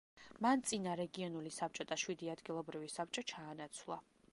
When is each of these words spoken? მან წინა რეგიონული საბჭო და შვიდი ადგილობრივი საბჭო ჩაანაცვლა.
მან 0.45 0.63
წინა 0.69 0.95
რეგიონული 0.99 1.51
საბჭო 1.59 1.87
და 1.93 1.99
შვიდი 2.05 2.33
ადგილობრივი 2.35 2.91
საბჭო 2.97 3.25
ჩაანაცვლა. 3.35 4.03